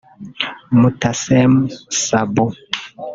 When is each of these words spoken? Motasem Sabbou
Motasem 0.79 1.53
Sabbou 2.03 2.45